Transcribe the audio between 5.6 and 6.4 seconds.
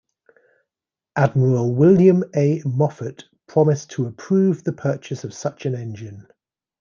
an engine.